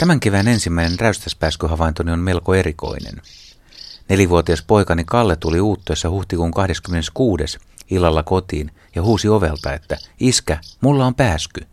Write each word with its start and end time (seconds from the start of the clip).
Tämän 0.00 0.20
kevään 0.20 0.48
ensimmäinen 0.48 1.00
räystäspääskyhavaintoni 1.00 2.12
on 2.12 2.18
melko 2.18 2.54
erikoinen. 2.54 3.22
Nelivuotias 4.08 4.62
poikani 4.62 5.04
Kalle 5.04 5.36
tuli 5.36 5.60
uutteessa 5.60 6.10
huhtikuun 6.10 6.50
26. 6.50 7.58
illalla 7.90 8.22
kotiin 8.22 8.70
ja 8.94 9.02
huusi 9.02 9.28
ovelta, 9.28 9.72
että 9.72 9.96
iskä, 10.20 10.58
mulla 10.80 11.06
on 11.06 11.14
pääsky. 11.14 11.66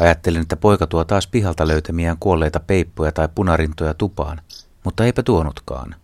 Ajattelin, 0.00 0.42
että 0.42 0.56
poika 0.56 0.86
tuo 0.86 1.04
taas 1.04 1.26
pihalta 1.26 1.68
löytämiään 1.68 2.16
kuolleita 2.20 2.60
peippoja 2.60 3.12
tai 3.12 3.28
punarintoja 3.34 3.94
tupaan, 3.94 4.40
mutta 4.84 5.04
eipä 5.04 5.22
tuonutkaan. 5.22 5.94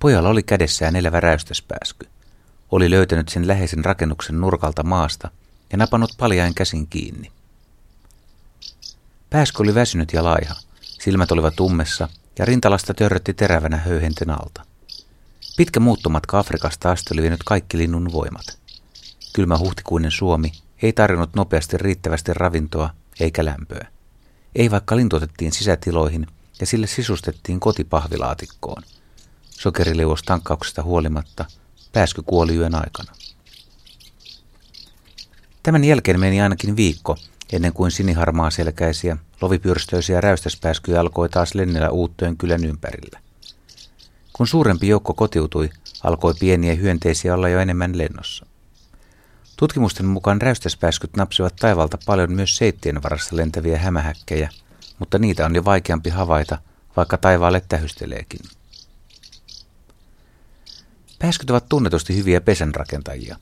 Pojalla 0.00 0.28
oli 0.28 0.42
kädessään 0.42 0.96
elävä 0.96 1.20
räystäspääsky. 1.20 2.06
Oli 2.70 2.90
löytänyt 2.90 3.28
sen 3.28 3.48
läheisen 3.48 3.84
rakennuksen 3.84 4.40
nurkalta 4.40 4.82
maasta 4.82 5.30
ja 5.72 5.78
napannut 5.78 6.10
paljain 6.18 6.54
käsin 6.54 6.86
kiinni. 6.86 7.37
Pääsky 9.30 9.62
oli 9.62 9.74
väsynyt 9.74 10.12
ja 10.12 10.24
laiha. 10.24 10.54
Silmät 10.80 11.32
olivat 11.32 11.60
ummessa 11.60 12.08
ja 12.38 12.44
rintalasta 12.44 12.94
törrötti 12.94 13.34
terävänä 13.34 13.76
höyhenten 13.76 14.30
alta. 14.30 14.64
Pitkä 15.56 15.80
muuttomatka 15.80 16.38
Afrikasta 16.38 16.90
asti 16.90 17.14
oli 17.14 17.22
vienyt 17.22 17.42
kaikki 17.44 17.78
linnun 17.78 18.12
voimat. 18.12 18.58
Kylmä 19.32 19.58
huhtikuinen 19.58 20.10
Suomi 20.10 20.52
ei 20.82 20.92
tarjonnut 20.92 21.34
nopeasti 21.34 21.78
riittävästi 21.78 22.34
ravintoa 22.34 22.90
eikä 23.20 23.44
lämpöä. 23.44 23.86
Ei 24.54 24.70
vaikka 24.70 24.96
lintu 24.96 25.16
otettiin 25.16 25.52
sisätiloihin 25.52 26.26
ja 26.60 26.66
sille 26.66 26.86
sisustettiin 26.86 27.60
kotipahvilaatikkoon. 27.60 28.82
Sokerileuvos 29.50 30.22
tankkauksesta 30.22 30.82
huolimatta 30.82 31.44
pääsky 31.92 32.22
kuoli 32.22 32.56
yön 32.56 32.74
aikana. 32.74 33.12
Tämän 35.62 35.84
jälkeen 35.84 36.20
meni 36.20 36.42
ainakin 36.42 36.76
viikko, 36.76 37.16
ennen 37.52 37.72
kuin 37.72 37.90
siniharmaa 37.90 38.50
selkäisiä, 38.50 39.16
lovipyrstöisiä 39.40 40.20
räystäspääskyjä 40.20 41.00
alkoi 41.00 41.28
taas 41.28 41.54
lennellä 41.54 41.90
uuttojen 41.90 42.36
kylän 42.36 42.64
ympärillä. 42.64 43.20
Kun 44.32 44.46
suurempi 44.46 44.88
joukko 44.88 45.14
kotiutui, 45.14 45.70
alkoi 46.04 46.34
pieniä 46.40 46.74
hyönteisiä 46.74 47.34
olla 47.34 47.48
jo 47.48 47.60
enemmän 47.60 47.98
lennossa. 47.98 48.46
Tutkimusten 49.56 50.06
mukaan 50.06 50.42
räystäspääskyt 50.42 51.16
napsivat 51.16 51.56
taivalta 51.56 51.98
paljon 52.06 52.32
myös 52.32 52.56
seittien 52.56 53.02
varassa 53.02 53.36
lentäviä 53.36 53.78
hämähäkkejä, 53.78 54.50
mutta 54.98 55.18
niitä 55.18 55.46
on 55.46 55.54
jo 55.54 55.64
vaikeampi 55.64 56.10
havaita, 56.10 56.58
vaikka 56.96 57.16
taivaalle 57.16 57.62
tähysteleekin. 57.68 58.40
Pääskyt 61.18 61.50
ovat 61.50 61.68
tunnetusti 61.68 62.16
hyviä 62.16 62.40
pesänrakentajia. 62.40 63.36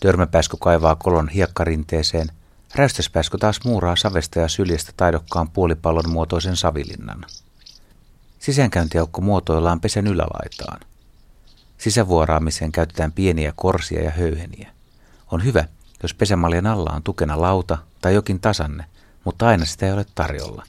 Törmäpääsky 0.00 0.56
kaivaa 0.60 0.96
kolon 0.96 1.28
hiekkarinteeseen, 1.28 2.28
räystäspääsky 2.76 3.38
taas 3.38 3.60
muuraa 3.64 3.96
savesta 3.96 4.40
ja 4.40 4.48
syljestä 4.48 4.92
taidokkaan 4.96 5.50
puolipallon 5.50 6.10
muotoisen 6.10 6.56
savilinnan. 6.56 7.24
Sisäänkäyntiaukko 8.38 9.20
muotoillaan 9.20 9.80
pesän 9.80 10.06
ylälaitaan. 10.06 10.80
Sisävuoraamiseen 11.78 12.72
käytetään 12.72 13.12
pieniä 13.12 13.52
korsia 13.56 14.02
ja 14.02 14.10
höyheniä. 14.10 14.70
On 15.30 15.44
hyvä, 15.44 15.64
jos 16.02 16.14
pesämaljan 16.14 16.66
alla 16.66 16.90
on 16.90 17.02
tukena 17.02 17.40
lauta 17.40 17.78
tai 18.00 18.14
jokin 18.14 18.40
tasanne, 18.40 18.84
mutta 19.24 19.48
aina 19.48 19.64
sitä 19.64 19.86
ei 19.86 19.92
ole 19.92 20.06
tarjolla. 20.14 20.64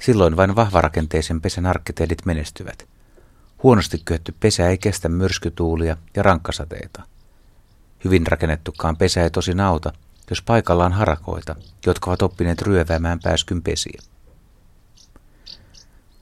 Silloin 0.00 0.36
vain 0.36 0.56
vahvarakenteisen 0.56 1.40
pesän 1.40 1.66
arkkitehdit 1.66 2.26
menestyvät. 2.26 2.88
Huonosti 3.62 4.02
kyetty 4.04 4.34
pesä 4.40 4.68
ei 4.68 4.78
kestä 4.78 5.08
myrskytuulia 5.08 5.96
ja 6.16 6.22
rankkasateita. 6.22 7.02
Hyvin 8.04 8.26
rakennettukaan 8.26 8.96
pesä 8.96 9.22
ei 9.22 9.30
tosin 9.30 9.60
auta, 9.60 9.92
jos 10.32 10.42
paikalla 10.42 10.84
on 10.84 10.92
harakoita, 10.92 11.56
jotka 11.86 12.10
ovat 12.10 12.22
oppineet 12.22 12.62
ryöväämään 12.62 13.20
pääskyn 13.22 13.62
pesiä. 13.62 14.02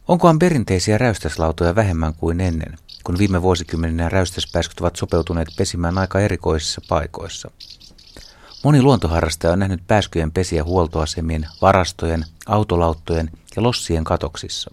Onkohan 0.08 0.38
perinteisiä 0.38 0.98
räystäslautoja 0.98 1.74
vähemmän 1.74 2.14
kuin 2.14 2.40
ennen, 2.40 2.78
kun 3.04 3.18
viime 3.18 3.42
vuosikymmeninä 3.42 4.08
räystäspääskyt 4.08 4.80
ovat 4.80 4.96
sopeutuneet 4.96 5.48
pesimään 5.58 5.98
aika 5.98 6.20
erikoisissa 6.20 6.80
paikoissa. 6.88 7.50
Moni 8.64 8.82
luontoharrastaja 8.82 9.52
on 9.52 9.58
nähnyt 9.58 9.86
pääskyjen 9.86 10.32
pesiä 10.32 10.64
huoltoasemien, 10.64 11.46
varastojen, 11.62 12.24
autolauttojen 12.46 13.30
ja 13.56 13.62
lossien 13.62 14.04
katoksissa. 14.04 14.70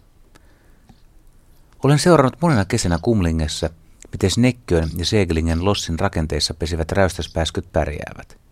Olen 1.84 2.00
seurannut 2.00 2.42
monena 2.42 2.66
kesänä 2.66 3.00
Kumlingessa, 3.02 3.70
miten 4.12 4.32
Snekköön 4.32 4.90
ja 4.96 5.06
Seglingen 5.06 5.66
lossin 5.66 6.00
rakenteissa 6.00 6.54
pesivät 6.54 6.92
räystäspääskyt 6.92 7.72
pärjäävät. 7.74 8.47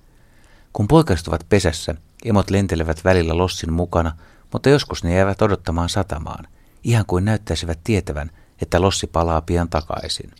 Kun 0.75 0.87
poikastuvat 0.87 1.45
pesässä, 1.49 1.95
emot 2.25 2.49
lentelevät 2.49 3.03
välillä 3.03 3.37
lossin 3.37 3.73
mukana, 3.73 4.17
mutta 4.53 4.69
joskus 4.69 5.03
ne 5.03 5.15
jäävät 5.15 5.41
odottamaan 5.41 5.89
satamaan, 5.89 6.47
ihan 6.83 7.05
kuin 7.05 7.25
näyttäisivät 7.25 7.79
tietävän, 7.83 8.31
että 8.61 8.81
lossi 8.81 9.07
palaa 9.07 9.41
pian 9.41 9.69
takaisin. 9.69 10.31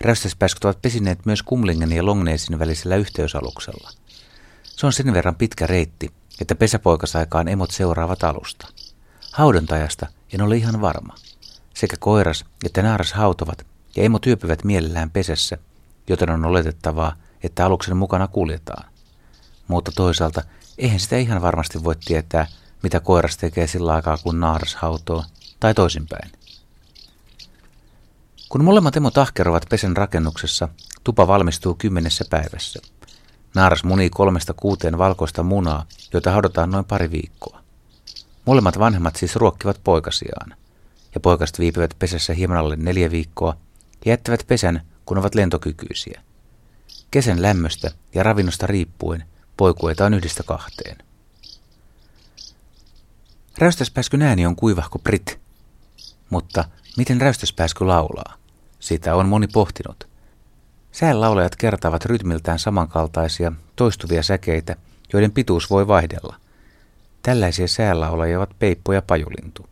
Räystäspääskyt 0.00 0.64
ovat 0.64 0.82
pesineet 0.82 1.26
myös 1.26 1.42
Kumlingen 1.42 1.92
ja 1.92 2.06
Longneesin 2.06 2.58
välisellä 2.58 2.96
yhteysaluksella. 2.96 3.90
Se 4.62 4.86
on 4.86 4.92
sen 4.92 5.14
verran 5.14 5.34
pitkä 5.34 5.66
reitti, 5.66 6.10
että 6.40 6.54
pesäpoikasaikaan 6.54 7.48
emot 7.48 7.70
seuraavat 7.70 8.24
alusta. 8.24 8.66
Haudontajasta 9.32 10.06
en 10.32 10.42
ole 10.42 10.56
ihan 10.56 10.80
varma. 10.80 11.14
Sekä 11.74 11.96
koiras 12.00 12.44
että 12.64 12.82
naaras 12.82 13.12
hautovat 13.12 13.66
ja 13.96 14.02
emot 14.02 14.26
yöpyvät 14.26 14.64
mielellään 14.64 15.10
pesässä, 15.10 15.58
joten 16.08 16.30
on 16.30 16.44
oletettavaa, 16.44 17.16
että 17.42 17.66
aluksen 17.66 17.96
mukana 17.96 18.28
kuljetaan. 18.28 18.91
Mutta 19.68 19.92
toisaalta 19.94 20.42
eihän 20.78 21.00
sitä 21.00 21.16
ihan 21.16 21.42
varmasti 21.42 21.84
voi 21.84 21.96
tietää, 22.04 22.46
mitä 22.82 23.00
koiras 23.00 23.36
tekee 23.36 23.66
sillä 23.66 23.94
aikaa, 23.94 24.18
kun 24.18 24.40
naaras 24.40 24.74
hautoo, 24.74 25.24
tai 25.60 25.74
toisinpäin. 25.74 26.32
Kun 28.48 28.64
molemmat 28.64 28.96
emot 28.96 29.18
ahkerovat 29.18 29.66
pesen 29.70 29.96
rakennuksessa, 29.96 30.68
tupa 31.04 31.26
valmistuu 31.26 31.74
kymmenessä 31.74 32.24
päivässä. 32.30 32.80
Naaras 33.54 33.84
munii 33.84 34.10
kolmesta 34.10 34.54
kuuteen 34.54 34.98
valkoista 34.98 35.42
munaa, 35.42 35.86
joita 36.12 36.30
haudataan 36.30 36.70
noin 36.70 36.84
pari 36.84 37.10
viikkoa. 37.10 37.60
Molemmat 38.44 38.78
vanhemmat 38.78 39.16
siis 39.16 39.36
ruokkivat 39.36 39.80
poikasiaan, 39.84 40.56
ja 41.14 41.20
poikaset 41.20 41.58
viipyvät 41.58 41.94
pesässä 41.98 42.34
hieman 42.34 42.56
alle 42.56 42.76
neljä 42.76 43.10
viikkoa 43.10 43.56
ja 44.04 44.12
jättävät 44.12 44.44
pesän, 44.46 44.82
kun 45.06 45.18
ovat 45.18 45.34
lentokykyisiä. 45.34 46.22
Kesän 47.10 47.42
lämmöstä 47.42 47.90
ja 48.14 48.22
ravinnosta 48.22 48.66
riippuen 48.66 49.24
poikuetaan 49.62 50.14
yhdestä 50.14 50.42
kahteen. 50.42 50.98
Räystäspääskyn 53.58 54.22
ääni 54.22 54.46
on 54.46 54.56
kuivahko 54.56 54.98
Brit, 54.98 55.40
mutta 56.30 56.64
miten 56.96 57.20
räystäspääsky 57.20 57.84
laulaa? 57.84 58.34
Sitä 58.80 59.14
on 59.14 59.28
moni 59.28 59.46
pohtinut. 59.46 60.08
Säänlaulajat 60.92 61.56
kertaavat 61.56 62.04
rytmiltään 62.04 62.58
samankaltaisia, 62.58 63.52
toistuvia 63.76 64.22
säkeitä, 64.22 64.76
joiden 65.12 65.32
pituus 65.32 65.70
voi 65.70 65.88
vaihdella. 65.88 66.36
Tällaisia 67.22 67.68
säänlaulajia 67.68 68.38
ovat 68.38 68.58
peippo 68.58 68.92
ja 68.92 69.02
pajulintu. 69.02 69.66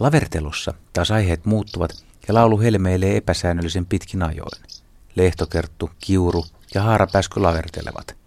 Lavertelussa 0.00 0.74
taas 0.92 1.10
aiheet 1.10 1.44
muuttuvat 1.44 2.04
ja 2.28 2.34
laulu 2.34 2.60
helmeilee 2.60 3.16
epäsäännöllisen 3.16 3.86
pitkin 3.86 4.22
ajoin. 4.22 4.62
Lehtokerttu, 5.14 5.90
kiuru 5.98 6.44
ja 6.74 6.82
haarapääsky 6.82 7.40
lavertelevat. 7.40 8.21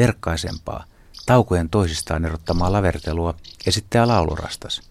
Verkkaisempaa, 0.00 0.84
taukojen 1.26 1.70
toisistaan 1.70 2.24
erottamaa 2.24 2.72
lavertelua 2.72 3.34
esittää 3.66 4.08
laulurastas. 4.08 4.82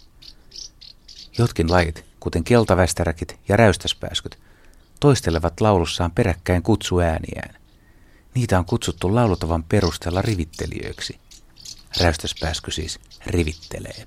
Jotkin 1.37 1.71
lajit, 1.71 2.05
kuten 2.19 2.43
keltavästäräkit 2.43 3.39
ja 3.47 3.57
räystäspääskyt, 3.57 4.39
toistelevat 4.99 5.61
laulussaan 5.61 6.11
peräkkäin 6.11 6.63
kutsuääniään. 6.63 7.55
Niitä 8.35 8.59
on 8.59 8.65
kutsuttu 8.65 9.15
laulutavan 9.15 9.63
perusteella 9.63 10.21
rivittelijöiksi. 10.21 11.19
Räystäspääsky 12.01 12.71
siis 12.71 12.99
rivittelee. 13.25 14.05